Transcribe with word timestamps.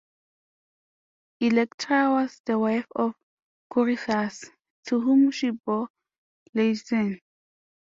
Electra 1.41 2.09
was 2.09 2.41
the 2.47 2.57
wife 2.57 2.87
of 2.95 3.13
Corythus, 3.71 4.45
to 4.87 4.99
whom 4.99 5.29
she 5.29 5.51
bore 5.51 5.89
Iasion. 6.55 7.19